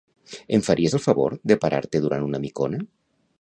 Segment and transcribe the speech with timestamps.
[0.57, 2.81] Em faries el favor de parar-te durant una micona?